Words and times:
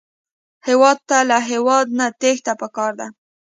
هېواد 0.67 0.97
ته 1.09 1.17
له 1.29 1.37
هېواده 1.49 1.91
نه 1.99 2.07
تېښته 2.19 2.53
پکار 2.61 2.91
نه 2.99 2.99
ده 2.99 3.07